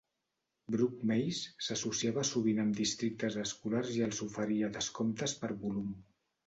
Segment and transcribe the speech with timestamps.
[0.75, 5.99] Brook Mays s'associava sovint amb districtes escolars i els oferia descomptes per volum.